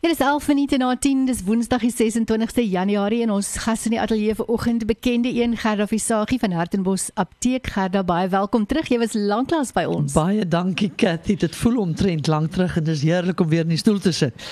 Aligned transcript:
Dit 0.00 0.10
is 0.10 0.18
11 0.18 0.46
minute 0.46 0.76
na 0.76 0.96
10, 0.96 1.24
dis 1.26 1.40
Woensdag 1.42 1.82
die 1.82 1.90
26ste 1.90 2.62
Januarie 2.62 3.22
en 3.24 3.32
ons 3.34 3.48
gas 3.64 3.82
in 3.88 3.96
die 3.96 3.98
ateljee 3.98 4.36
vanoggend 4.38 4.84
bekende 4.86 5.32
een 5.34 5.56
Gerda 5.58 5.86
Visagie 5.90 6.38
van 6.38 6.54
Hartenbos 6.54 7.08
Apteek. 7.18 7.66
Gerda, 7.74 8.04
baie 8.06 8.28
welkom 8.28 8.66
terug. 8.66 8.86
Jy 8.86 9.00
was 9.02 9.16
lanklaas 9.18 9.72
by 9.74 9.82
ons. 9.90 10.14
Baie 10.14 10.46
dankie 10.46 10.92
Cathy. 10.94 11.34
Dit 11.34 11.58
voel 11.58 11.80
omtrent 11.82 12.30
lank 12.30 12.54
terug 12.54 12.76
en 12.78 12.86
dis 12.86 13.02
heerlik 13.02 13.42
om 13.42 13.50
weer 13.50 13.66
in 13.66 13.74
die 13.74 13.80
stoel 13.82 13.98
te 13.98 14.14
sit. 14.14 14.46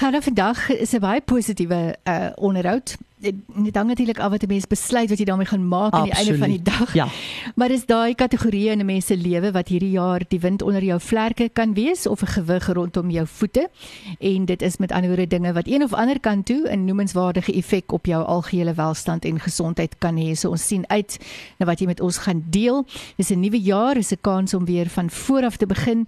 Gerda, 0.00 0.22
vandag 0.24 0.70
is 0.72 0.96
'n 0.96 1.04
baie 1.04 1.20
positiewe 1.20 1.96
uh 2.08 2.32
onderhoud 2.40 2.96
dit 3.20 3.76
hang 3.76 3.88
natuurlik 3.88 4.18
af 4.18 4.30
wat 4.30 4.42
'n 4.42 4.46
mens 4.48 4.66
besluit 4.66 5.08
wat 5.08 5.18
jy 5.18 5.24
daarmee 5.24 5.46
gaan 5.46 5.68
maak 5.68 5.92
aan 5.92 6.04
die 6.04 6.12
einde 6.12 6.38
van 6.38 6.48
die 6.48 6.62
dag. 6.62 6.94
Ja. 6.94 7.08
Maar 7.54 7.70
is 7.70 7.86
daai 7.86 8.14
kategorieë 8.14 8.70
in 8.70 8.78
'n 8.78 8.84
mens 8.84 9.06
se 9.06 9.16
lewe 9.16 9.52
wat 9.52 9.68
hierdie 9.68 9.90
jaar 9.90 10.22
die 10.28 10.40
wind 10.40 10.62
onder 10.62 10.84
jou 10.84 11.00
vlerke 11.00 11.48
kan 11.52 11.74
wees 11.74 12.06
of 12.06 12.22
'n 12.22 12.26
gewig 12.26 12.72
rondom 12.72 13.10
jou 13.10 13.26
voete. 13.26 13.70
En 14.18 14.44
dit 14.44 14.62
is 14.62 14.76
met 14.76 14.92
ander 14.92 15.08
woorde 15.08 15.26
dinge 15.26 15.52
wat 15.52 15.66
een 15.66 15.82
of 15.82 15.92
ander 15.92 16.20
kan 16.20 16.42
toe 16.42 16.68
'n 16.68 16.84
noemenswaardige 16.84 17.52
effek 17.52 17.92
op 17.92 18.06
jou 18.06 18.24
algehele 18.24 18.74
welstand 18.74 19.24
en 19.24 19.40
gesondheid 19.40 19.98
kan 19.98 20.16
hê. 20.16 20.32
So 20.32 20.50
ons 20.50 20.66
sien 20.66 20.84
uit 20.88 21.18
na 21.58 21.66
wat 21.66 21.78
jy 21.78 21.86
met 21.86 22.00
ons 22.00 22.18
gaan 22.18 22.44
deel. 22.46 22.86
Dis 23.16 23.30
'n 23.30 23.40
nuwe 23.40 23.60
jaar, 23.60 23.96
is 23.96 24.12
'n 24.12 24.20
kans 24.20 24.54
om 24.54 24.64
weer 24.64 24.88
van 24.88 25.10
voor 25.10 25.44
af 25.44 25.56
te 25.56 25.66
begin. 25.66 26.06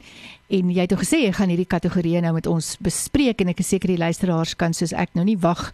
En 0.52 0.68
jy 0.68 0.84
het 0.84 0.92
ook 0.92 1.00
gesê 1.00 1.22
jy 1.22 1.32
gaan 1.32 1.48
hierdie 1.48 1.68
kategorieë 1.68 2.20
nou 2.26 2.34
met 2.36 2.46
ons 2.50 2.74
bespreek 2.84 3.40
en 3.40 3.52
ek 3.54 3.62
is 3.62 3.70
seker 3.72 3.88
die 3.94 4.00
luisteraars 4.00 4.52
kan 4.60 4.74
soos 4.76 4.92
ek 4.92 5.14
nou 5.16 5.24
nie 5.24 5.38
wag 5.40 5.70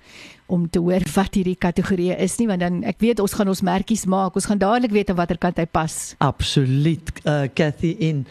om 0.46 0.68
te 0.70 0.78
hoor 0.78 1.02
wat 1.16 1.34
hierdie 1.34 1.56
kategorie 1.58 2.12
is 2.14 2.36
nie 2.38 2.46
want 2.46 2.62
dan 2.62 2.84
ek 2.86 3.02
weet 3.02 3.18
ons 3.18 3.34
gaan 3.34 3.50
ons 3.50 3.64
merkies 3.66 4.06
maak. 4.06 4.38
Ons 4.38 4.46
gaan 4.46 4.60
dadelik 4.62 4.94
weet 4.94 5.10
aan 5.10 5.18
watter 5.18 5.40
kant 5.40 5.58
hy 5.58 5.66
pas. 5.66 5.96
Absoluut 6.22 7.10
uh, 7.24 7.48
Cathy. 7.58 7.96
In 7.98 8.22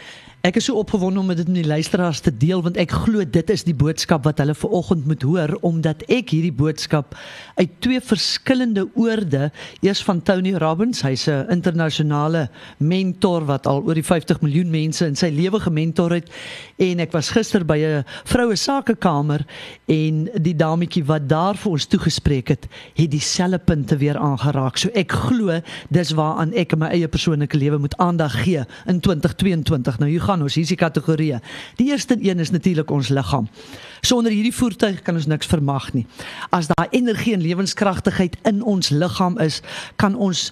Ek 0.47 0.61
is 0.61 0.67
so 0.69 0.79
opgewonde 0.79 1.19
om 1.19 1.27
dit 1.27 1.47
met 1.49 1.57
die 1.57 1.67
luisteraars 1.67 2.21
te 2.23 2.31
deel 2.31 2.61
want 2.63 2.77
ek 2.79 2.93
glo 3.03 3.25
dit 3.27 3.49
is 3.51 3.65
die 3.67 3.75
boodskap 3.75 4.23
wat 4.23 4.37
hulle 4.39 4.53
ver 4.55 4.75
oggend 4.77 5.07
moet 5.09 5.25
hoor 5.27 5.51
omdat 5.67 6.05
ek 6.07 6.31
hierdie 6.31 6.53
boodskap 6.55 7.17
uit 7.57 7.73
twee 7.83 7.99
verskillende 7.99 8.85
oorde 8.95 9.49
eers 9.83 9.99
van 10.07 10.21
Tony 10.23 10.53
Robbins, 10.55 11.01
hy's 11.03 11.27
'n 11.27 11.51
internasionale 11.51 12.45
mentor 12.79 13.43
wat 13.49 13.67
al 13.67 13.83
oor 13.83 13.99
die 13.99 14.05
50 14.05 14.39
miljoen 14.39 14.71
mense 14.71 15.03
in 15.05 15.17
sy 15.19 15.27
lewe 15.35 15.59
gementor 15.59 16.15
het 16.15 16.31
en 16.79 16.99
ek 17.03 17.11
was 17.11 17.33
gister 17.35 17.65
by 17.65 17.79
'n 17.83 18.05
vroue 18.23 18.55
sakekamer 18.55 19.43
en 19.87 20.29
die 20.39 20.55
dametjie 20.55 21.03
wat 21.03 21.27
daar 21.27 21.57
vir 21.57 21.71
ons 21.71 21.85
toegespreek 21.85 22.47
het, 22.47 22.67
het 22.95 23.11
dieselfde 23.11 23.59
punte 23.59 23.97
weer 23.97 24.17
aangeraak. 24.17 24.77
So 24.77 24.89
ek 24.93 25.11
glo 25.11 25.59
dis 25.89 26.11
waaraan 26.11 26.53
ek 26.53 26.71
in 26.71 26.79
my 26.79 26.87
eie 26.87 27.07
persoonlike 27.07 27.57
lewe 27.57 27.77
moet 27.77 27.97
aandag 27.97 28.43
gee 28.43 28.63
in 28.87 29.01
2022. 29.01 29.99
Nou 29.99 30.09
hier 30.09 30.21
gaan 30.21 30.36
ons 30.41 30.55
hierdie 30.55 30.77
kategorieë. 30.77 31.39
Die 31.77 31.89
eerste 31.91 32.17
een 32.21 32.39
is 32.39 32.51
natuurlik 32.51 32.91
ons 32.91 33.09
liggaam. 33.09 33.47
Sonder 34.01 34.31
hierdie 34.31 34.53
voertuig 34.53 35.01
kan 35.01 35.15
ons 35.15 35.27
niks 35.27 35.47
vermag 35.47 35.93
nie. 35.93 36.05
As 36.49 36.67
daar 36.67 36.87
energie 36.91 37.33
en 37.33 37.41
lewenskragtigheid 37.41 38.37
in 38.43 38.61
ons 38.63 38.89
liggaam 38.89 39.39
is, 39.39 39.61
kan 39.95 40.15
ons 40.15 40.51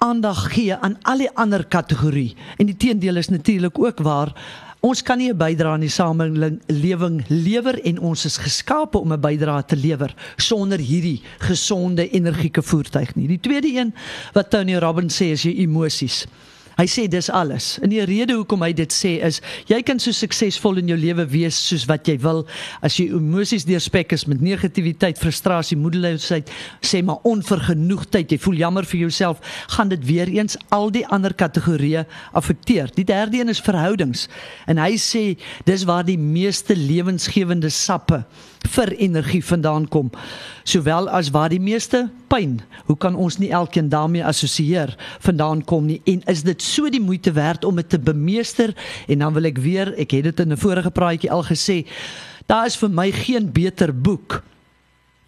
aandag 0.00 0.52
gee 0.54 0.74
aan 0.76 0.96
al 1.02 1.18
die 1.18 1.30
ander 1.36 1.64
kategorieë. 1.64 2.36
En 2.58 2.66
die 2.66 2.76
teendeel 2.76 3.20
is 3.20 3.28
natuurlik 3.28 3.78
ook 3.78 4.00
waar 4.00 4.34
Ons 4.80 5.02
kan 5.02 5.18
nie 5.18 5.28
'n 5.28 5.36
bydrae 5.36 5.72
aan 5.72 5.80
die 5.80 5.92
samelewing 5.92 7.24
lewer 7.28 7.80
en 7.84 7.98
ons 7.98 8.24
is 8.24 8.36
geskape 8.36 8.98
om 8.98 9.12
'n 9.12 9.20
bydrae 9.20 9.64
te 9.64 9.76
lewer 9.76 10.14
sonder 10.36 10.78
hierdie 10.78 11.22
gesonde 11.38 12.08
energieke 12.08 12.62
voertuig 12.62 13.14
nie. 13.14 13.28
Die 13.28 13.40
tweede 13.40 13.68
een 13.68 13.94
wat 14.32 14.50
Tony 14.50 14.76
Robbins 14.76 15.16
sê 15.16 15.32
is 15.32 15.42
jou 15.42 15.54
emosies. 15.54 16.26
Hy 16.80 16.86
sê 16.88 17.02
dis 17.12 17.28
alles. 17.28 17.74
En 17.84 17.90
die 17.92 18.00
rede 18.08 18.32
hoekom 18.38 18.62
hy 18.64 18.70
dit 18.72 18.94
sê 18.94 19.18
is 19.26 19.42
jy 19.68 19.82
kan 19.84 19.98
so 20.00 20.14
suksesvol 20.16 20.78
in 20.80 20.88
jou 20.88 20.96
lewe 20.96 21.26
wees 21.28 21.58
soos 21.68 21.82
wat 21.90 22.08
jy 22.08 22.14
wil 22.22 22.46
as 22.86 22.94
jy 22.96 23.10
emosies 23.18 23.66
deurspek 23.68 24.14
is 24.16 24.24
met 24.30 24.40
negativiteit, 24.40 25.20
frustrasie, 25.20 25.76
moedeloosheid, 25.76 26.48
sê 26.80 27.02
maar 27.04 27.20
onvergenoegdheid, 27.28 28.32
jy 28.32 28.38
voel 28.40 28.62
jammer 28.62 28.88
vir 28.88 29.02
jouself, 29.02 29.42
gaan 29.76 29.92
dit 29.92 30.06
weer 30.08 30.32
eens 30.32 30.56
al 30.72 30.88
die 30.94 31.04
ander 31.12 31.36
kategorieë 31.36 32.06
affekteer. 32.40 32.88
Die 32.96 33.04
derde 33.04 33.42
een 33.42 33.52
is 33.52 33.60
verhoudings. 33.60 34.24
En 34.64 34.80
hy 34.80 34.94
sê 34.96 35.24
dis 35.68 35.84
waar 35.84 36.08
die 36.08 36.16
meeste 36.20 36.78
lewensgewende 36.78 37.68
sappe 37.68 38.22
vir 38.68 38.92
energie 39.00 39.42
vandaan 39.44 39.86
kom 39.88 40.10
sowel 40.68 41.08
as 41.08 41.30
waar 41.34 41.50
die 41.52 41.60
meeste 41.62 42.04
pyn 42.30 42.58
hoe 42.88 42.96
kan 43.00 43.16
ons 43.16 43.38
nie 43.40 43.50
elkeen 43.56 43.88
daarmee 43.90 44.24
assosieer 44.26 44.92
vandaan 45.24 45.64
kom 45.64 45.88
nie 45.88 46.00
en 46.10 46.22
is 46.30 46.44
dit 46.46 46.62
so 46.74 46.90
die 46.90 47.02
moeite 47.02 47.32
werd 47.32 47.64
om 47.64 47.76
dit 47.76 47.88
te 47.88 47.98
bemeester 47.98 48.74
en 49.06 49.18
dan 49.18 49.34
wil 49.34 49.50
ek 49.50 49.58
weer 49.58 49.94
ek 49.98 50.10
het 50.10 50.30
dit 50.30 50.40
in 50.40 50.52
'n 50.52 50.62
vorige 50.62 50.90
praatjie 50.90 51.30
al 51.30 51.44
gesê 51.44 51.86
daar 52.46 52.66
is 52.66 52.76
vir 52.76 52.90
my 52.90 53.10
geen 53.12 53.52
beter 53.52 53.92
boek 53.92 54.42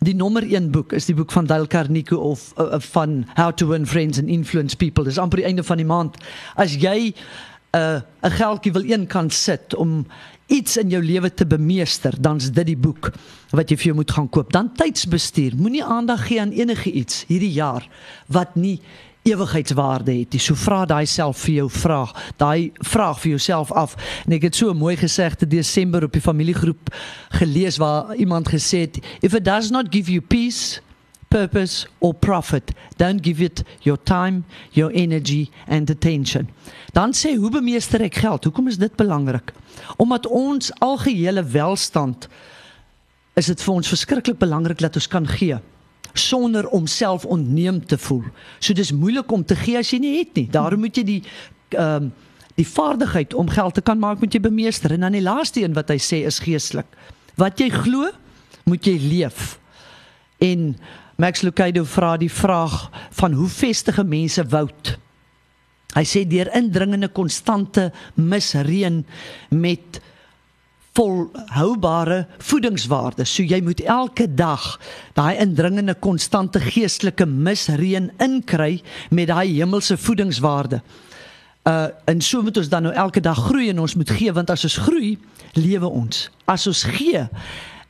Die 0.03 0.17
nommer 0.19 0.43
1 0.43 0.73
boek 0.75 0.93
is 0.99 1.07
die 1.07 1.15
boek 1.15 1.31
van 1.31 1.47
Dale 1.47 1.69
Carnegie 1.71 2.19
of 2.19 2.49
uh, 2.59 2.81
van 2.91 3.23
How 3.37 3.53
to 3.55 3.69
Win 3.71 3.87
Friends 3.87 4.19
and 4.19 4.29
Influence 4.29 4.75
People. 4.77 5.05
Dis 5.07 5.19
amper 5.19 5.39
die 5.39 5.47
einde 5.47 5.63
van 5.63 5.79
die 5.79 5.87
maand. 5.87 6.17
As 6.59 6.75
jy 6.75 7.13
'n 7.13 7.79
uh, 7.79 8.01
'n 8.27 8.31
geldjie 8.31 8.73
wil 8.73 8.83
een 8.83 9.07
kant 9.07 9.33
sit 9.33 9.75
om 9.75 10.07
iets 10.47 10.77
in 10.77 10.91
jou 10.91 11.03
lewe 11.03 11.35
te 11.35 11.47
bemeester, 11.47 12.13
dan's 12.21 12.51
dit 12.51 12.67
die 12.67 12.77
boek 12.77 13.13
wat 13.51 13.71
jy 13.71 13.77
vir 13.77 13.87
jou 13.87 13.95
moet 13.95 14.11
gaan 14.11 14.29
koop. 14.29 14.53
Dan 14.53 14.73
tydsbestuur. 14.75 15.55
Moenie 15.57 15.85
aandag 15.85 16.27
gee 16.27 16.41
aan 16.41 16.51
enige 16.51 16.91
iets 16.91 17.25
hierdie 17.29 17.53
jaar 17.53 17.89
wat 18.27 18.57
nie 18.57 18.81
ewigheidswaarde 19.23 20.13
het. 20.13 20.35
So 20.41 20.55
vra 20.59 20.85
daai 20.87 21.07
self 21.07 21.45
vir 21.47 21.55
jou 21.55 21.69
vraag. 21.71 22.13
Daai 22.37 22.73
vraag 22.83 23.21
vir 23.23 23.31
jouself 23.37 23.73
af. 23.73 23.95
En 24.27 24.35
ek 24.37 24.49
het 24.49 24.59
so 24.59 24.75
mooi 24.75 24.97
gesegd 24.97 25.43
in 25.43 25.53
Desember 25.53 26.05
op 26.05 26.13
die 26.13 26.23
familiegroep 26.23 26.95
gelees 27.39 27.79
waar 27.83 28.15
iemand 28.17 28.51
gesê 28.51 28.87
het, 28.87 28.99
if 29.21 29.35
it 29.35 29.45
does 29.45 29.71
not 29.71 29.93
give 29.95 30.11
you 30.11 30.21
peace, 30.21 30.81
purpose 31.29 31.87
or 31.99 32.15
profit, 32.15 32.73
don't 32.97 33.25
give 33.25 33.43
it 33.45 33.63
your 33.81 33.99
time, 34.03 34.43
your 34.71 34.93
energy 34.93 35.49
and 35.67 35.91
attention. 35.91 36.49
Dan 36.93 37.15
sê 37.17 37.37
hoe 37.37 37.51
bemeester 37.51 38.03
ek 38.05 38.21
geld? 38.21 38.45
Hoekom 38.45 38.69
is 38.69 38.77
dit 38.77 38.97
belangrik? 38.97 39.53
Omdat 39.97 40.27
ons 40.27 40.73
algehele 40.79 41.45
welstand 41.45 42.29
is 43.35 43.49
dit 43.49 43.63
vir 43.65 43.75
ons 43.75 43.89
verskriklik 43.89 44.37
belangrik 44.39 44.83
dat 44.83 44.99
ons 44.99 45.09
kan 45.09 45.27
gee 45.27 45.57
sonder 46.13 46.69
om 46.69 46.87
self 46.87 47.25
ontneem 47.25 47.81
te 47.87 47.99
voel. 47.99 48.25
So 48.59 48.73
dis 48.73 48.93
moeilik 48.93 49.33
om 49.33 49.45
te 49.45 49.57
gee 49.57 49.79
as 49.79 49.91
jy 49.93 49.99
nie 50.03 50.19
het 50.19 50.35
nie. 50.35 50.49
Daarom 50.51 50.85
moet 50.85 50.97
jy 50.97 51.05
die 51.05 51.23
ehm 51.73 52.09
um, 52.09 52.13
die 52.55 52.69
vaardigheid 52.69 53.35
om 53.35 53.49
geld 53.49 53.75
te 53.75 53.81
kan 53.81 53.99
maak 53.99 54.21
moet 54.21 54.35
jy 54.35 54.41
bemeester. 54.45 54.93
En 54.93 55.07
dan 55.07 55.15
die 55.17 55.25
laaste 55.25 55.63
een 55.63 55.73
wat 55.73 55.89
hy 55.89 55.97
sê 55.97 56.21
is 56.29 56.43
geestelik. 56.45 56.87
Wat 57.41 57.61
jy 57.61 57.71
glo, 57.73 58.11
moet 58.69 58.85
jy 58.87 58.99
leef. 59.01 59.57
En 60.37 60.75
Max 61.17 61.41
Lucado 61.47 61.85
vra 61.89 62.17
die 62.21 62.31
vraag 62.31 62.91
van 63.11 63.33
hoe 63.33 63.49
vestige 63.49 64.05
mense 64.05 64.45
woud. 64.53 64.97
Hy 65.93 66.05
sê 66.09 66.25
deur 66.29 66.49
indringende 66.57 67.09
konstante 67.13 67.91
misreën 68.17 69.03
met 69.49 70.01
volhoubare 70.93 72.27
voedingswaardes. 72.39 73.35
So 73.35 73.43
jy 73.43 73.63
moet 73.65 73.81
elke 73.81 74.27
dag 74.35 74.65
daai 75.17 75.39
indringende 75.41 75.95
konstante 75.95 76.61
geestelike 76.61 77.27
misreën 77.27 78.11
inkry 78.21 78.83
met 79.11 79.31
daai 79.33 79.49
hemelse 79.55 79.97
voedingswaarde. 79.97 80.83
Uh 81.69 81.89
en 82.05 82.21
so 82.21 82.43
moet 82.43 82.57
ons 82.57 82.69
dan 82.69 82.83
nou 82.83 82.95
elke 82.95 83.21
dag 83.21 83.39
groei 83.39 83.71
en 83.71 83.81
ons 83.81 83.95
moet 83.95 84.11
gee 84.11 84.33
want 84.33 84.51
as 84.51 84.65
ons 84.69 84.81
groei, 84.85 85.17
lewe 85.53 85.89
ons. 85.89 86.29
As 86.45 86.67
ons 86.67 86.83
gee, 86.83 87.25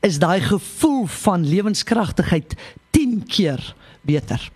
is 0.03 0.19
daai 0.19 0.41
gevoel 0.41 1.07
van 1.07 1.47
lewenskragtigheid 1.49 2.55
10 2.91 3.23
keer 3.27 3.75
beter. 4.03 4.51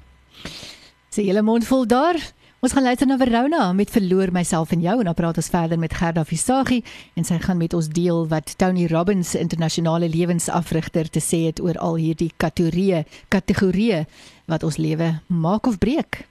Sê 1.10 1.24
julle 1.24 1.42
mond 1.42 1.64
vol 1.66 1.86
daar? 1.88 2.18
Ons 2.64 2.72
gaan 2.72 2.86
luister 2.86 3.04
na 3.06 3.18
Verona 3.20 3.72
met 3.76 3.90
verloor 3.92 4.30
myself 4.32 4.70
in 4.72 4.80
jou 4.80 4.94
en 4.98 5.04
dan 5.04 5.14
praat 5.14 5.36
ons 5.36 5.48
verder 5.52 5.78
met 5.78 5.92
Gerda 5.92 6.22
Visagie 6.24 6.80
en 7.14 7.24
sy 7.28 7.36
gaan 7.42 7.58
met 7.60 7.74
ons 7.76 7.88
deel 7.92 8.22
wat 8.30 8.54
Tony 8.56 8.86
Robbins 8.88 9.34
internasionale 9.36 10.08
lewensafrigter 10.08 11.10
te 11.12 11.20
sê 11.20 11.42
het 11.50 11.60
oor 11.60 11.76
al 11.76 11.98
hierdie 12.00 12.30
kategorieë 12.40 13.02
kategorieë 13.28 14.00
wat 14.48 14.64
ons 14.64 14.80
lewe 14.80 15.10
maak 15.28 15.68
of 15.68 15.76
breek. 15.78 16.22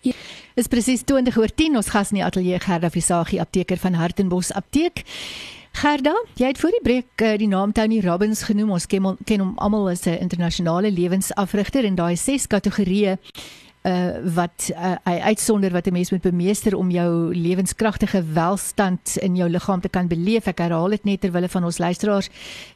Ja. 0.00 0.16
Is 0.56 0.70
presies 0.72 1.04
20 1.04 1.36
oor 1.36 1.52
10 1.52 1.76
ons 1.76 1.92
gas 1.92 2.14
in 2.14 2.22
die 2.22 2.24
ateljee 2.24 2.60
Gerda 2.64 2.88
Visagie 2.88 3.40
apteker 3.44 3.76
van 3.76 4.00
Hartenbos 4.00 4.54
apteek. 4.56 5.04
Gerda, 5.76 6.14
jy 6.40 6.54
het 6.54 6.58
voor 6.58 6.72
die 6.72 6.82
breek 6.82 7.22
uh, 7.22 7.34
die 7.36 7.50
naam 7.52 7.74
Tony 7.76 8.00
Robbins 8.00 8.46
genoem. 8.48 8.72
Ons 8.78 8.88
ken, 8.88 9.12
ken 9.28 9.44
hom 9.44 9.52
almal 9.60 9.90
as 9.92 10.06
'n 10.08 10.24
internasionale 10.24 10.90
lewensafrigter 10.90 11.84
en 11.84 11.94
daai 11.94 12.16
ses 12.16 12.46
kategorieë 12.46 13.18
uh 13.88 14.34
wat 14.34 14.68
uh, 14.74 14.96
hy 15.04 15.16
uitsonder 15.32 15.72
wat 15.72 15.86
'n 15.86 15.92
mens 15.92 16.10
moet 16.10 16.22
bemeester 16.22 16.76
om 16.76 16.90
jou 16.90 17.34
lewenskragtige 17.34 18.22
welstand 18.32 19.16
in 19.16 19.36
jou 19.36 19.48
liggaam 19.48 19.80
te 19.80 19.88
kan 19.88 20.08
beleef. 20.08 20.46
Ek 20.46 20.58
herhaal 20.58 20.90
dit 20.90 21.04
net 21.04 21.20
ter 21.20 21.32
wille 21.32 21.48
van 21.48 21.64
ons 21.64 21.78
luisteraars. 21.78 22.28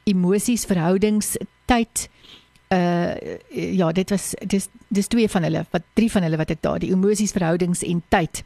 Emosies, 0.04 0.64
verhoudings, 0.64 1.36
tyd, 1.66 2.08
uh 2.08 2.21
ja, 2.72 3.92
dit 3.92 4.10
was 4.10 4.34
dis 4.46 4.68
dis 4.88 5.06
twee 5.06 5.28
van 5.28 5.42
hulle, 5.42 5.64
wat 5.70 5.82
drie 5.92 6.10
van 6.12 6.22
hulle 6.22 6.36
wat 6.36 6.50
ek 6.50 6.62
daar, 6.64 6.78
die 6.78 6.92
emosies, 6.92 7.32
verhoudings 7.32 7.82
en 7.84 8.02
tyd 8.08 8.42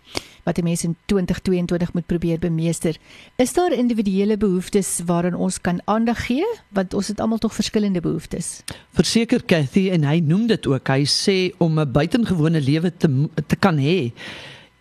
wat 0.46 0.58
'n 0.58 0.64
mens 0.64 0.84
in 0.84 0.96
2022 1.06 1.92
moet 1.92 2.06
probeer 2.06 2.38
bemeester. 2.38 2.96
Is 3.36 3.52
daar 3.52 3.72
individuele 3.72 4.36
behoeftes 4.36 5.00
waaraan 5.06 5.34
ons 5.34 5.60
kan 5.60 5.80
aandag 5.84 6.26
gee? 6.26 6.46
Want 6.68 6.94
ons 6.94 7.08
het 7.08 7.20
almal 7.20 7.38
tog 7.38 7.54
verskillende 7.54 8.00
behoeftes. 8.00 8.62
Verseker 8.92 9.44
Cathy 9.44 9.90
en 9.90 10.04
hy 10.04 10.18
noem 10.18 10.46
dit 10.46 10.66
ook. 10.66 10.88
Hy 10.88 11.04
sê 11.04 11.54
om 11.58 11.78
'n 11.80 11.92
buitengewone 11.92 12.60
lewe 12.60 12.96
te 12.96 13.28
te 13.46 13.56
kan 13.56 13.78
hê, 13.78 14.12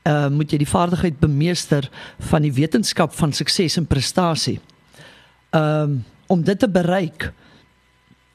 uh 0.06 0.30
moet 0.30 0.52
jy 0.52 0.58
die 0.58 0.70
vaardigheid 0.70 1.20
bemeester 1.20 1.90
van 2.20 2.42
die 2.42 2.54
wetenskap 2.54 3.14
van 3.14 3.34
sukses 3.34 3.78
en 3.78 3.88
prestasie. 3.88 4.60
Um 5.52 6.04
om 6.28 6.44
dit 6.44 6.60
te 6.60 6.70
bereik, 6.70 7.34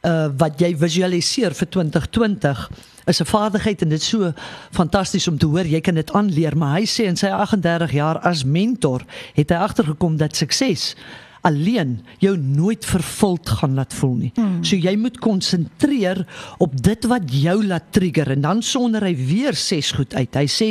uh 0.07 0.29
wat 0.41 0.61
jy 0.61 0.73
visualiseer 0.81 1.55
vir 1.55 1.69
2020 1.69 2.71
is 3.07 3.21
'n 3.21 3.29
vaardigheid 3.29 3.83
en 3.83 3.89
dit 3.89 4.03
so 4.03 4.33
fantasties 4.71 5.29
om 5.29 5.39
te 5.39 5.47
hoor 5.47 5.67
jy 5.67 5.81
kan 5.81 5.95
dit 5.95 6.13
aanleer 6.13 6.57
maar 6.57 6.79
hy 6.79 6.87
sê 6.87 7.05
in 7.05 7.17
sy 7.17 7.29
38 7.29 7.93
jaar 7.93 8.19
as 8.19 8.45
mentor 8.45 9.05
het 9.35 9.51
hy 9.51 9.57
agtergekom 9.57 10.17
dat 10.17 10.37
sukses 10.37 10.95
alleen 11.41 12.01
jou 12.19 12.37
nooit 12.39 12.85
vervuld 12.85 13.49
gaan 13.49 13.75
laat 13.75 13.95
voel 13.95 14.15
nie. 14.15 14.33
Hmm. 14.35 14.65
So 14.65 14.77
jy 14.77 14.97
moet 14.97 15.19
konsentreer 15.19 16.27
op 16.59 16.83
dit 16.83 17.05
wat 17.09 17.33
jou 17.33 17.65
laat 17.67 17.93
trigger 17.97 18.31
en 18.31 18.41
dan 18.41 18.63
sonder 18.63 19.05
hy 19.05 19.15
weer 19.17 19.57
ses 19.57 19.93
goed 19.97 20.15
uit. 20.15 20.37
Hy 20.37 20.47
sê 20.47 20.69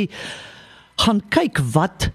gaan 1.04 1.22
kyk 1.32 1.62
wat 1.74 2.10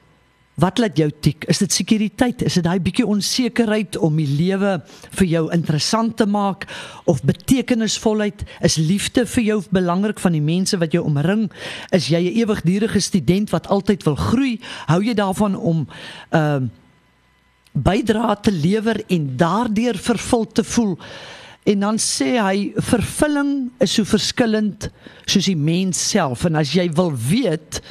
Wat 0.55 0.79
laat 0.79 0.95
jou 0.95 1.09
tik? 1.19 1.43
Is 1.51 1.59
dit 1.59 1.73
sekuriteit? 1.73 2.45
Is 2.47 2.55
dit 2.55 2.63
daai 2.63 2.79
bietjie 2.79 3.03
onsekerheid 3.11 3.97
om 3.99 4.15
die 4.15 4.29
lewe 4.37 4.77
vir 5.19 5.27
jou 5.27 5.43
interessant 5.51 6.15
te 6.15 6.27
maak 6.31 6.63
of 7.11 7.19
betekenisvolheid? 7.27 8.45
Is 8.63 8.77
liefde 8.79 9.25
vir 9.27 9.43
jou 9.43 9.57
belangrik 9.75 10.21
van 10.23 10.37
die 10.37 10.43
mense 10.43 10.79
wat 10.79 10.95
jou 10.95 11.03
omring? 11.03 11.49
Is 11.91 12.07
jy 12.07 12.23
'n 12.23 12.39
ewigdurende 12.39 13.01
student 13.01 13.51
wat 13.51 13.67
altyd 13.67 14.03
wil 14.03 14.15
groei? 14.15 14.59
Hou 14.87 15.03
jy 15.03 15.13
daarvan 15.13 15.55
om 15.55 15.87
ehm 16.31 16.63
uh, 16.63 16.69
bydra 17.75 18.35
te 18.35 18.51
lewer 18.51 19.03
en 19.07 19.35
daardeur 19.37 19.97
vervul 19.97 20.47
te 20.47 20.63
voel? 20.63 20.97
En 21.65 21.79
dan 21.79 21.97
sê 21.97 22.39
hy 22.39 22.71
vervulling 22.77 23.71
is 23.79 23.93
so 23.93 24.03
verskillend 24.03 24.89
soos 25.25 25.45
die 25.45 25.57
mens 25.57 26.09
self 26.09 26.45
en 26.45 26.55
as 26.55 26.71
jy 26.71 26.89
wil 26.93 27.11
weet 27.11 27.81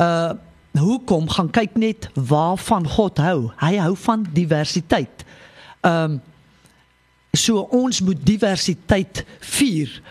uh 0.00 0.34
hoekom 0.78 1.28
gaan 1.28 1.50
kyk 1.50 1.74
net 1.74 2.08
waarvan 2.14 2.86
God 2.88 3.18
hou. 3.18 3.50
Hy 3.60 3.76
hou 3.82 3.94
van 3.96 4.26
diversiteit. 4.32 5.24
Ehm 5.80 6.18
um, 6.18 6.20
so 7.32 7.60
ons 7.70 8.00
moet 8.02 8.18
diversiteit 8.26 9.24
vier. 9.38 10.02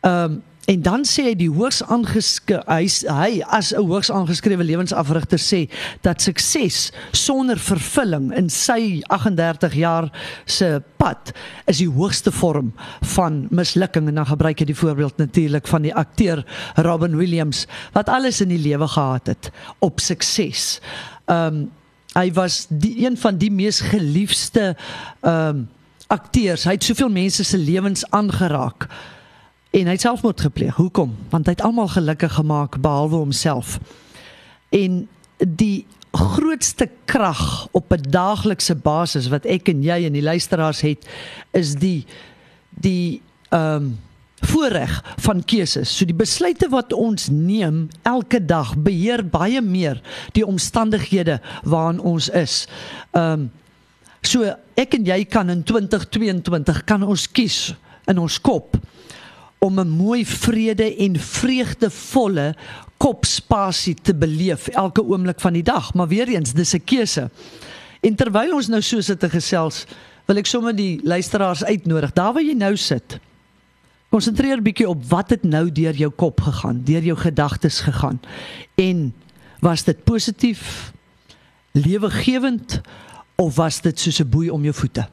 Ehm 0.00 0.24
um, 0.24 0.42
En 0.68 0.82
dan 0.84 1.04
sê 1.08 1.30
hy 1.30 1.34
die 1.38 1.48
hoogs 1.48 1.78
aangeske 1.88 2.58
hy 2.68 2.82
hy 3.08 3.40
as 3.56 3.70
'n 3.72 3.86
hoogs 3.88 4.10
aangeskrewe 4.12 4.64
lewensafrigter 4.68 5.40
sê 5.40 5.60
dat 6.04 6.20
sukses 6.20 6.92
sonder 7.12 7.56
vervulling 7.56 8.28
in 8.36 8.50
sy 8.52 9.00
38 9.08 9.74
jaar 9.80 10.10
se 10.44 10.82
pad 11.00 11.32
is 11.66 11.80
die 11.80 11.88
hoogste 11.88 12.32
vorm 12.32 12.74
van 13.16 13.46
mislukking 13.50 14.08
en 14.08 14.20
dan 14.20 14.28
gebruik 14.28 14.60
hy 14.60 14.68
die 14.68 14.76
voorbeeld 14.76 15.16
natuurlik 15.16 15.66
van 15.66 15.82
die 15.82 15.94
akteur 15.94 16.44
Robin 16.76 17.16
Williams 17.16 17.64
wat 17.96 18.08
alles 18.08 18.40
in 18.44 18.52
die 18.52 18.60
lewe 18.60 18.88
gehad 18.88 19.26
het 19.26 19.50
op 19.80 20.00
sukses. 20.00 20.80
Ehm 21.26 21.64
um, 21.64 21.70
hy 22.16 22.32
was 22.32 22.66
die 22.68 23.06
een 23.06 23.16
van 23.16 23.38
die 23.38 23.50
mees 23.50 23.80
geliefde 23.80 24.76
ehm 25.20 25.48
um, 25.48 25.68
akteurs. 26.08 26.64
Hy 26.64 26.72
het 26.72 26.84
soveel 26.84 27.08
mense 27.08 27.44
se 27.44 27.58
lewens 27.58 28.04
aangeraak 28.10 28.88
en 29.70 29.86
hy 29.86 29.94
het 29.96 30.00
selfmoord 30.00 30.40
gepleeg. 30.40 30.74
Hoekom? 30.74 31.16
Want 31.30 31.46
hy 31.46 31.52
het 31.56 31.64
almal 31.64 31.88
gelukkig 31.92 32.32
gemaak 32.32 32.80
behalwe 32.80 33.16
homself. 33.20 33.78
En 34.72 35.08
die 35.38 35.86
grootste 36.12 36.88
krag 37.04 37.68
op 37.70 37.92
'n 37.92 38.10
daaglikse 38.10 38.74
basis 38.74 39.28
wat 39.28 39.44
ek 39.44 39.68
en 39.68 39.82
jy 39.82 40.04
en 40.04 40.12
die 40.12 40.22
luisteraars 40.22 40.80
het 40.80 41.06
is 41.52 41.74
die 41.74 42.06
die 42.70 43.22
ehm 43.48 43.74
um, 43.74 43.98
voorreg 44.40 45.04
van 45.16 45.44
keuses. 45.44 45.96
So 45.96 46.04
die 46.04 46.14
besluite 46.14 46.68
wat 46.68 46.92
ons 46.92 47.28
neem 47.28 47.88
elke 48.02 48.44
dag 48.44 48.76
beheer 48.76 49.24
baie 49.26 49.60
meer 49.60 50.00
die 50.32 50.46
omstandighede 50.46 51.40
waarin 51.62 52.00
ons 52.00 52.28
is. 52.28 52.68
Ehm 53.10 53.32
um, 53.32 53.50
so 54.22 54.54
ek 54.74 54.94
en 54.94 55.04
jy 55.04 55.24
kan 55.24 55.50
in 55.50 55.62
2022 55.62 56.84
kan 56.84 57.02
ons 57.02 57.30
kies 57.30 57.74
in 58.06 58.18
ons 58.18 58.40
kop 58.40 58.76
om 59.58 59.80
'n 59.80 59.88
mooi 59.88 60.26
vrede 60.26 60.96
en 60.96 61.16
vreugdevolle 61.16 62.54
kopspasie 62.96 63.94
te 63.94 64.14
beleef 64.14 64.68
elke 64.68 65.04
oomblik 65.04 65.40
van 65.40 65.52
die 65.52 65.62
dag. 65.62 65.94
Maar 65.94 66.08
weer 66.08 66.28
eens, 66.28 66.52
dis 66.52 66.74
'n 66.74 66.84
keuse. 66.84 67.30
En 68.00 68.14
terwyl 68.14 68.54
ons 68.54 68.68
nou 68.68 68.82
so 68.82 69.00
sit 69.00 69.20
te 69.20 69.30
gesels, 69.30 69.84
wil 70.26 70.36
ek 70.36 70.46
sommer 70.46 70.76
die 70.76 71.00
luisteraars 71.02 71.64
uitnodig. 71.64 72.12
Daar 72.12 72.32
waar 72.32 72.42
jy 72.42 72.54
nou 72.54 72.76
sit, 72.76 73.18
konsentreer 74.08 74.62
bietjie 74.62 74.88
op 74.88 75.04
wat 75.08 75.30
het 75.30 75.42
nou 75.42 75.72
deur 75.72 75.94
jou 75.94 76.10
kop 76.10 76.40
gegaan, 76.40 76.82
deur 76.84 77.02
jou 77.02 77.16
gedagtes 77.16 77.80
gegaan. 77.80 78.20
En 78.74 79.14
was 79.60 79.84
dit 79.84 80.04
positief, 80.04 80.92
lewegewend 81.72 82.80
of 83.36 83.56
was 83.56 83.80
dit 83.80 84.00
soos 84.00 84.20
'n 84.20 84.28
boei 84.28 84.50
om 84.50 84.62
jou 84.62 84.74
voete? 84.74 85.08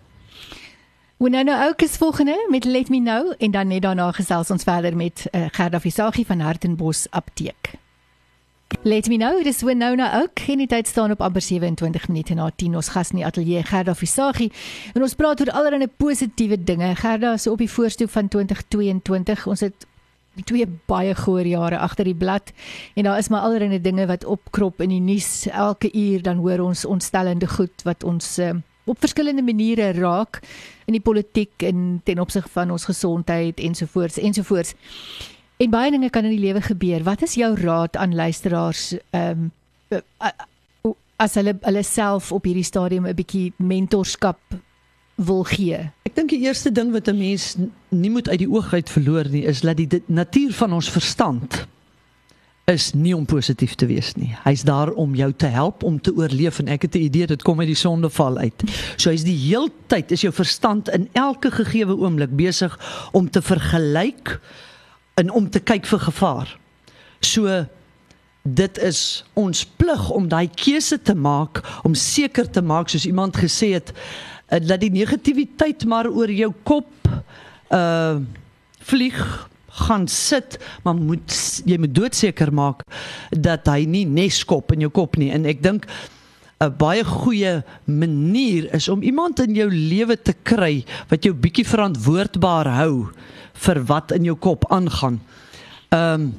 We 1.26 1.32
nou 1.32 1.68
ook 1.68 1.82
is 1.82 1.98
volgende 1.98 2.48
met 2.50 2.64
Let 2.64 2.90
Me 2.90 3.00
Know 3.02 3.34
en 3.38 3.52
dan 3.52 3.68
net 3.68 3.82
daarna 3.82 4.12
gesels 4.12 4.50
ons 4.50 4.64
verder 4.64 4.96
met 4.96 5.26
uh, 5.32 5.46
Gerda 5.52 5.80
Visagie 5.80 6.26
van 6.26 6.40
Hartenbos 6.40 7.08
Apteek. 7.10 7.72
Let 8.82 9.08
Me 9.08 9.18
Know, 9.18 9.44
dis 9.44 9.62
we 9.62 9.74
nou 9.74 9.98
ook 10.22 10.40
geen 10.40 10.58
die 10.58 10.68
tyd 10.68 10.88
staan 10.88 11.12
op 11.12 11.22
amper 11.22 11.42
27 11.42 12.08
minute 12.08 12.34
na 12.34 12.52
10 12.56 12.76
ons 12.76 12.90
gas 12.94 13.10
in 13.10 13.16
die 13.16 13.26
ateljee 13.26 13.64
Gerda 13.64 13.96
Visagie 13.96 14.52
en 14.94 15.02
ons 15.02 15.16
praat 15.16 15.42
oor 15.42 15.52
allerlei 15.52 15.88
positiewe 15.88 16.64
dinge. 16.64 16.96
Gerda 16.96 17.34
is 17.34 17.48
op 17.48 17.58
die 17.58 17.72
voorstoep 17.72 18.10
van 18.10 18.28
2022. 18.28 19.48
Ons 19.48 19.66
het 19.66 19.88
twee 20.44 20.70
baie 20.86 21.16
goeie 21.16 21.48
jare 21.56 21.82
agter 21.82 22.06
die 22.06 22.16
blad 22.16 22.54
en 22.94 23.10
daar 23.10 23.18
is 23.18 23.34
maar 23.34 23.50
allerlei 23.50 23.82
dinge 23.82 24.06
wat 24.06 24.26
opkrop 24.26 24.82
in 24.82 24.94
die 24.94 25.02
nuus 25.02 25.48
elke 25.50 25.90
uur 25.90 26.22
dan 26.22 26.38
hoor 26.38 26.60
ons 26.70 26.86
ontstellende 26.86 27.48
goed 27.48 27.82
wat 27.84 28.04
ons 28.04 28.38
uh, 28.40 28.54
op 28.86 29.00
verskillende 29.00 29.42
maniere 29.42 29.92
raak 29.92 30.40
in 30.86 30.94
die 30.94 31.02
politiek 31.02 31.64
en 31.66 32.02
ten 32.04 32.20
opsig 32.20 32.48
van 32.54 32.72
ons 32.72 32.86
gesondheid 32.86 33.60
ensovoorts 33.60 34.18
ensovoorts. 34.18 34.74
En 35.58 35.70
baie 35.70 35.92
dinge 35.92 36.10
kan 36.10 36.26
in 36.28 36.36
die 36.36 36.44
lewe 36.44 36.62
gebeur. 36.62 37.04
Wat 37.04 37.22
is 37.22 37.34
jou 37.40 37.56
raad 37.60 37.96
aan 37.96 38.16
luisteraars 38.16 38.94
ehm 39.10 39.48
um, 39.48 39.52
as 41.16 41.38
hulle 41.40 41.54
hulle 41.62 41.84
self 41.84 42.32
op 42.36 42.44
hierdie 42.44 42.66
stadium 42.68 43.06
'n 43.08 43.16
bietjie 43.16 43.54
mentorskap 43.58 44.40
wil 45.16 45.44
gee? 45.44 45.92
Ek 46.04 46.16
dink 46.16 46.30
die 46.30 46.44
eerste 46.44 46.72
ding 46.72 46.92
wat 46.92 47.08
'n 47.08 47.18
mens 47.18 47.56
nie 47.90 48.10
moet 48.10 48.30
uit 48.30 48.40
die 48.40 48.52
oog 48.52 48.74
uit 48.74 48.90
verloor 48.90 49.30
nie 49.30 49.46
is 49.46 49.62
dat 49.62 49.78
die 49.78 50.04
natuur 50.08 50.54
van 50.54 50.74
ons 50.74 50.90
verstand 50.90 51.68
is 52.66 52.94
nie 52.98 53.14
om 53.14 53.26
positief 53.30 53.76
te 53.78 53.86
wees 53.86 54.16
nie. 54.18 54.32
Hy's 54.44 54.64
daar 54.66 54.90
om 54.98 55.14
jou 55.16 55.30
te 55.38 55.50
help 55.54 55.84
om 55.86 56.00
te 56.02 56.14
oorleef 56.18 56.60
en 56.60 56.68
ek 56.74 56.88
het 56.88 56.96
'n 56.96 57.06
idee 57.06 57.28
dit 57.28 57.44
kom 57.44 57.60
uit 57.60 57.68
die 57.68 57.78
sondeval 57.78 58.38
uit. 58.38 58.64
So 58.98 59.10
hy's 59.10 59.24
die 59.24 59.38
heeltyd 59.38 60.12
is 60.12 60.22
jou 60.22 60.34
verstand 60.34 60.90
in 60.90 61.10
elke 61.14 61.52
gegeewe 61.52 61.96
oomblik 61.98 62.36
besig 62.36 62.80
om 63.12 63.30
te 63.30 63.42
vergelyk 63.42 64.40
en 65.14 65.30
om 65.30 65.50
te 65.50 65.60
kyk 65.60 65.86
vir 65.86 66.00
gevaar. 66.00 66.58
So 67.20 67.66
dit 68.44 68.78
is 68.78 69.24
ons 69.34 69.66
plig 69.66 70.10
om 70.10 70.28
daai 70.28 70.50
keuse 70.54 71.02
te 71.02 71.16
maak 71.16 71.62
om 71.84 71.94
seker 71.94 72.50
te 72.50 72.62
maak 72.62 72.90
soos 72.90 73.06
iemand 73.06 73.38
gesê 73.38 73.74
het 73.74 73.94
eh, 74.48 74.60
dat 74.62 74.80
die 74.80 74.92
negativiteit 74.92 75.86
maar 75.86 76.08
oor 76.08 76.32
jou 76.32 76.54
kop 76.64 76.90
uh 77.70 78.18
vlieg 78.86 79.50
gaan 79.76 80.08
sit, 80.08 80.58
maar 80.84 80.96
moet 80.96 81.38
jy 81.66 81.78
moet 81.82 81.96
doodseker 81.96 82.52
maak 82.54 82.84
dat 83.32 83.68
hy 83.68 83.86
nie 83.90 84.06
neskop 84.08 84.72
in 84.76 84.86
jou 84.86 84.92
kop 84.94 85.18
nie. 85.20 85.32
En 85.36 85.46
ek 85.46 85.64
dink 85.64 85.88
'n 86.64 86.72
baie 86.78 87.04
goeie 87.04 87.64
manier 87.86 88.74
is 88.74 88.88
om 88.88 89.04
iemand 89.04 89.40
in 89.40 89.56
jou 89.56 89.68
lewe 89.70 90.16
te 90.16 90.34
kry 90.44 90.86
wat 91.10 91.24
jou 91.24 91.34
bietjie 91.34 91.68
verantwoordbaar 91.68 92.70
hou 92.80 93.12
vir 93.54 93.84
wat 93.86 94.12
in 94.12 94.24
jou 94.24 94.36
kop 94.36 94.66
aangaan. 94.72 95.20
Ehm 95.92 96.22
um, 96.22 96.34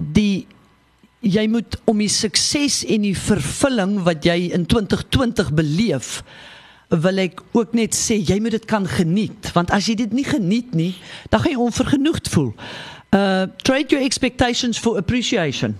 die 0.00 0.46
jy 1.20 1.44
moet 1.52 1.76
om 1.84 1.98
die 2.00 2.08
sukses 2.08 2.80
en 2.88 3.02
die 3.04 3.16
vervulling 3.16 3.98
wat 4.06 4.24
jy 4.24 4.48
in 4.56 4.64
2020 4.64 5.52
beleef 5.52 6.22
wil 6.90 7.22
ek 7.22 7.42
ook 7.54 7.74
net 7.78 7.94
sê 7.94 8.18
jy 8.18 8.40
moet 8.42 8.56
dit 8.58 8.64
kan 8.66 8.86
geniet 8.86 9.52
want 9.54 9.70
as 9.70 9.86
jy 9.86 9.94
dit 9.94 10.12
nie 10.12 10.26
geniet 10.26 10.74
nie 10.74 10.94
dan 11.30 11.40
gaan 11.40 11.54
jy 11.54 11.62
onvergenoegd 11.62 12.28
voel. 12.28 12.50
Uh 13.14 13.46
trade 13.62 13.94
your 13.94 14.02
expectations 14.04 14.78
for 14.78 14.98
appreciation. 14.98 15.76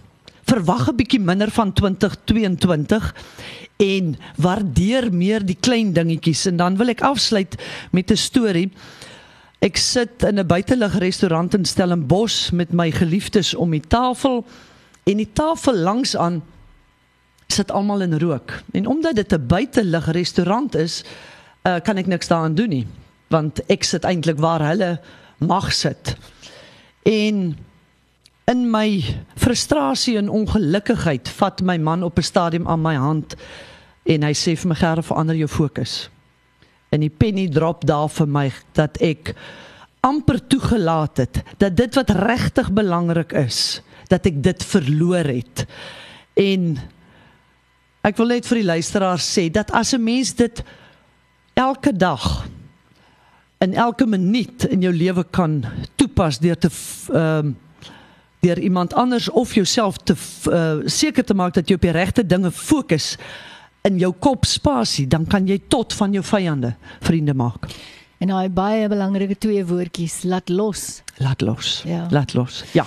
Verwag 0.46 0.88
'n 0.88 0.96
bietjie 0.96 1.20
minder 1.20 1.50
van 1.50 1.72
2022 1.72 3.14
en 3.80 4.16
waardeer 4.36 5.12
meer 5.12 5.44
die 5.46 5.56
klein 5.60 5.92
dingetjies 5.92 6.46
en 6.46 6.56
dan 6.56 6.76
wil 6.76 6.88
ek 6.88 7.00
afsluit 7.00 7.56
met 7.90 8.10
'n 8.10 8.16
storie. 8.16 8.70
Ek 9.60 9.76
sit 9.76 10.22
in 10.22 10.38
'n 10.38 10.46
buitelug 10.46 10.98
restaurant 10.98 11.54
in 11.54 11.64
Stellenbosch 11.64 12.50
met 12.52 12.72
my 12.72 12.90
geliefdes 12.90 13.54
om 13.54 13.70
die 13.70 13.86
tafel 13.88 14.46
en 15.04 15.16
die 15.16 15.32
tafel 15.32 15.74
langs 15.74 16.16
aan 16.16 16.42
sit 17.52 17.70
almal 17.70 18.00
in 18.00 18.18
rook. 18.18 18.62
En 18.72 18.86
omdat 18.86 19.14
dit 19.14 19.32
'n 19.32 19.46
buitelug 19.46 20.06
restaurant 20.12 20.74
is, 20.74 21.04
uh, 21.62 21.80
kan 21.82 21.96
ek 21.96 22.06
niks 22.06 22.28
daaraan 22.28 22.54
doen 22.54 22.68
nie, 22.68 22.86
want 23.28 23.60
ek 23.66 23.84
sit 23.84 24.04
eintlik 24.04 24.38
waar 24.38 24.60
hulle 24.60 25.00
mag 25.38 25.72
sit. 25.72 26.16
En 27.02 27.56
in 28.50 28.70
my 28.70 29.04
frustrasie 29.38 30.16
en 30.18 30.28
ongelukkigheid 30.28 31.28
vat 31.28 31.60
my 31.62 31.76
man 31.78 32.02
op 32.02 32.18
'n 32.18 32.22
stadium 32.22 32.68
aan 32.68 32.82
my 32.82 32.94
hand 32.94 33.36
en 34.04 34.22
hy 34.22 34.32
sê 34.32 34.56
vir 34.56 34.68
my 34.68 34.74
gerre 34.74 35.02
verander 35.02 35.36
jou 35.36 35.48
fokus. 35.48 36.10
En 36.90 37.00
die 37.00 37.10
penny 37.10 37.48
drop 37.48 37.86
daar 37.86 38.08
vir 38.08 38.26
my 38.26 38.52
dat 38.72 38.98
ek 39.00 39.34
amper 40.00 40.40
toegelaat 40.46 41.16
het 41.16 41.42
dat 41.58 41.76
dit 41.76 41.94
wat 41.94 42.10
regtig 42.10 42.72
belangrik 42.72 43.32
is, 43.32 43.82
dat 44.08 44.26
ek 44.26 44.42
dit 44.42 44.64
verloor 44.64 45.24
het. 45.24 45.66
En 46.34 46.78
ek 48.02 48.16
wil 48.16 48.26
net 48.26 48.46
vir 48.46 48.62
die 48.62 48.70
luisteraars 48.70 49.26
sê 49.38 49.50
dat 49.50 49.70
as 49.70 49.92
'n 49.94 50.02
mens 50.04 50.34
dit 50.34 50.62
elke 51.54 51.92
dag 51.92 52.46
in 53.60 53.74
elke 53.74 54.06
minuut 54.06 54.64
in 54.64 54.80
jou 54.80 54.92
lewe 54.92 55.24
kan 55.30 55.64
toepas 55.96 56.38
deur 56.38 56.58
te 56.58 56.70
ehm 57.12 57.46
um, 57.46 57.56
deur 58.40 58.58
iemand 58.58 58.94
anders 58.94 59.28
of 59.30 59.54
jouself 59.54 59.96
te 59.96 60.14
uh, 60.48 60.80
seker 60.88 61.24
te 61.24 61.34
maak 61.34 61.54
dat 61.54 61.68
jy 61.68 61.76
op 61.76 61.82
die 61.84 61.92
regte 61.92 62.26
dinge 62.26 62.50
fokus 62.50 63.18
in 63.88 63.98
jou 64.00 64.12
kop 64.12 64.44
spasie, 64.48 65.06
dan 65.08 65.26
kan 65.28 65.46
jy 65.48 65.58
tot 65.72 65.94
van 65.96 66.12
jou 66.12 66.24
vyande 66.24 66.74
vriende 67.04 67.34
maak. 67.36 67.68
En 68.20 68.32
daai 68.32 68.50
baie 68.52 68.88
belangrike 68.92 69.38
twee 69.40 69.62
woordjies, 69.64 70.22
laat 70.28 70.52
los. 70.52 71.00
Laat 71.24 71.40
los. 71.40 71.80
Ja. 71.88 72.06
Laat 72.12 72.34
los. 72.36 72.64
Ja. 72.76 72.84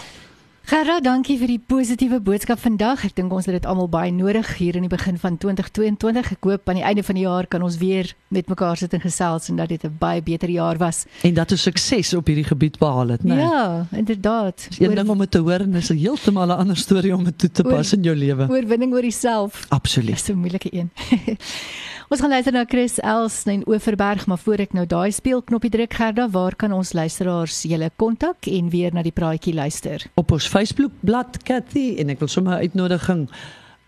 Gerra, 0.74 0.96
dankie 1.06 1.36
vir 1.38 1.51
die 1.51 1.60
positiewe 1.70 2.18
boodskap 2.25 2.58
vandag. 2.58 3.03
Ek 3.06 3.13
dink 3.13 3.34
ons 3.38 3.46
het 3.46 3.53
dit 3.53 3.65
almal 3.70 3.92
baie 3.94 4.10
nodig 4.10 4.48
hier 4.58 4.80
in 4.80 4.88
die 4.88 4.89
begin 4.89 5.20
van 5.22 5.36
2022. 5.38 6.32
Ek 6.34 6.48
hoop 6.50 6.72
aan 6.72 6.80
die 6.80 6.86
einde 6.89 7.03
van 7.06 7.20
die 7.20 7.27
jaar 7.27 7.46
kan 7.46 7.62
ons 7.62 7.77
weer 7.77 8.10
met 8.34 8.50
mekaar 8.50 8.82
sit 8.82 8.96
en 8.98 9.03
gesels 9.03 9.51
en 9.53 9.62
dat 9.62 9.70
dit 9.70 9.86
'n 9.86 9.94
baie 10.01 10.24
beter 10.25 10.50
jaar 10.50 10.82
was. 10.82 11.06
En 11.22 11.36
dat 11.36 11.51
ons 11.51 11.62
sukses 11.62 12.15
op 12.18 12.25
hierdie 12.25 12.50
gebied 12.50 12.80
behaal 12.80 13.13
het, 13.13 13.24
né? 13.24 13.36
Nee. 13.36 13.46
Ja, 13.46 13.86
inderdaad. 13.92 14.68
Een 14.80 14.96
ding 14.96 15.10
om 15.10 15.20
dit 15.20 15.32
te 15.32 15.46
hoor 15.46 15.62
en 15.62 15.75
is 15.75 15.92
'n 15.92 15.98
heeltemal 15.98 16.48
'n 16.48 16.58
ander 16.58 16.77
storie 16.77 17.13
om 17.13 17.24
dit 17.24 17.38
toe 17.38 17.51
te 17.51 17.63
pas 17.63 17.94
in 17.94 18.01
jou 18.01 18.15
lewe. 18.15 18.50
Oorwinning 18.50 18.94
oor 18.94 19.01
jouself. 19.01 19.65
Absoluut. 19.70 20.15
Dis 20.15 20.30
'n 20.30 20.39
moeilike 20.39 20.74
een. 20.74 20.89
Ons 22.13 22.22
gaan 22.22 22.30
luister 22.30 22.53
na 22.53 22.62
Chris 22.70 23.00
Els 23.00 23.44
in 23.50 23.63
Oeverberg, 23.65 24.27
maar 24.30 24.38
voor 24.38 24.62
ek 24.62 24.75
nou 24.77 24.84
daai 24.86 25.12
speelknoppie 25.12 25.72
druk 25.74 25.96
Gerda, 25.98 26.27
waar 26.30 26.53
kan 26.53 26.75
ons 26.75 26.92
luisteraars 26.94 27.63
julle 27.65 27.88
kontak 27.98 28.46
en 28.51 28.68
weer 28.70 28.94
na 28.94 29.01
die 29.01 29.13
praatjie 29.15 29.53
luister? 29.58 30.03
Op 30.20 30.36
ons 30.36 30.46
Facebook 30.63 30.91
bladsy 31.03 31.43
Cathy 31.43 31.88
en 32.00 32.13
ek 32.13 32.22
wil 32.24 32.29
sommer 32.32 32.62
uitnodiging 32.63 33.27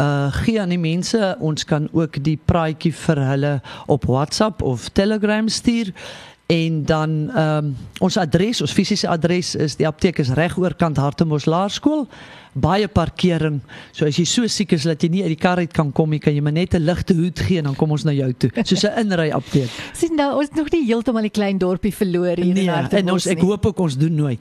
uh 0.03 0.27
gee 0.43 0.59
aan 0.59 0.73
die 0.73 0.81
mense. 0.81 1.19
Ons 1.39 1.63
kan 1.63 1.87
ook 1.95 2.17
die 2.23 2.35
praatjie 2.35 2.91
vir 3.05 3.21
hulle 3.29 3.51
op 3.87 4.07
WhatsApp 4.11 4.59
of 4.61 4.89
Telegram 4.91 5.47
stuur. 5.47 5.93
En 6.45 6.83
dan 6.85 7.31
ehm 7.33 7.65
um, 7.65 7.75
ons 7.99 8.17
adres, 8.17 8.61
ons 8.61 8.73
fisiese 8.73 9.07
adres 9.09 9.55
is 9.55 9.75
die 9.79 9.87
apteek 9.87 10.19
is 10.21 10.29
reg 10.37 10.57
oorkant 10.61 10.97
Hartemos 11.01 11.47
Laerskool. 11.49 12.05
Baie 12.53 12.87
parkering. 12.87 13.57
So 13.91 14.05
as 14.05 14.19
jy 14.19 14.27
so 14.29 14.47
siek 14.47 14.75
is 14.77 14.85
dat 14.85 15.01
jy 15.01 15.09
nie 15.09 15.23
uit 15.23 15.33
die 15.33 15.39
kar 15.41 15.57
uit 15.57 15.73
kan 15.73 15.89
kom 15.91 16.13
nie, 16.13 16.21
kan 16.21 16.37
jy 16.37 16.43
maar 16.45 16.53
net 16.53 16.75
'n 16.75 16.85
ligte 16.85 17.17
hoed 17.17 17.39
gee 17.39 17.57
en 17.57 17.71
dan 17.71 17.75
kom 17.75 17.91
ons 17.91 18.05
na 18.05 18.13
jou 18.13 18.31
toe. 18.33 18.51
Soos 18.63 18.85
'n 18.85 18.93
inry 18.99 19.31
apteek. 19.31 19.69
Sien 19.99 20.15
nou, 20.15 20.37
ons 20.37 20.49
nog 20.53 20.69
nie 20.69 20.85
heeltemal 20.85 21.21
die 21.21 21.33
klein 21.33 21.57
dorpie 21.57 21.93
verloor 21.93 22.37
hier 22.37 22.53
nee, 22.53 22.63
in 22.63 22.69
Hartemos. 22.69 23.01
En 23.01 23.11
ons 23.11 23.25
ek 23.25 23.41
hoop 23.41 23.65
ook 23.65 23.79
ons 23.79 23.97
doen 23.97 24.15
nooit. 24.15 24.39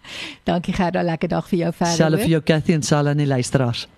Dankie 0.44 0.74
Gerda, 0.74 1.02
lekker 1.02 1.28
dag 1.28 1.48
vir 1.48 1.58
jou 1.58 1.72
verder. 1.72 1.96
Selfe 1.96 2.22
vir 2.22 2.30
jou 2.36 2.42
Cathy 2.42 2.72
en 2.72 2.82
Sal 2.82 3.06
en 3.06 3.16
die 3.16 3.26
luisteraars. 3.26 3.88